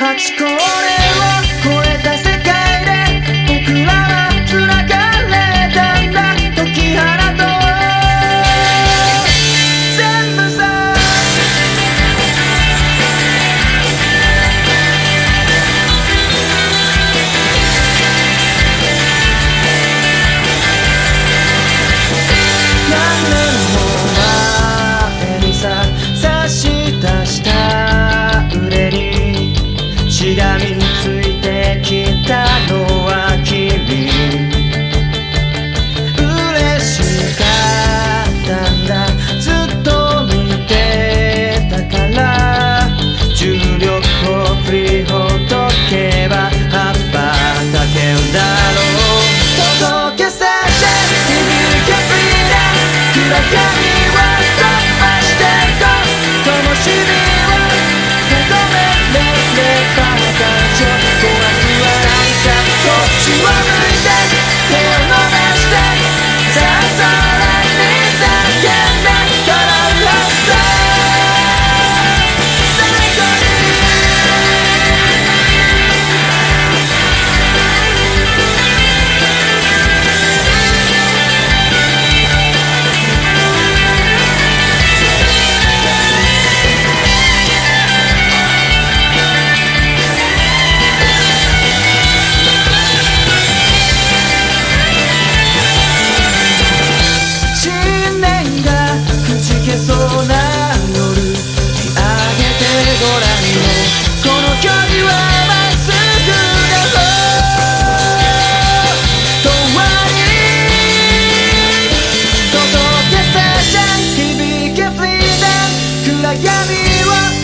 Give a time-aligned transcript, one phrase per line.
[0.00, 1.37] あちこれを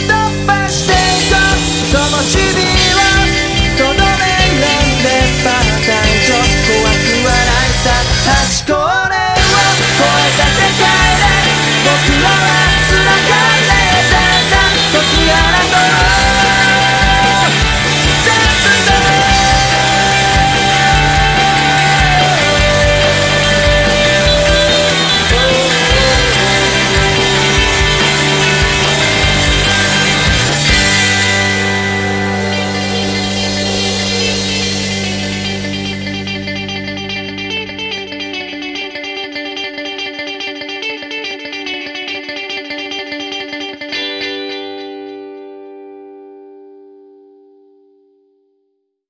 [0.08, 0.14] ど
[0.46, 0.96] ばしてい
[1.30, 1.58] こう
[1.90, 2.64] その日々
[2.98, 3.53] は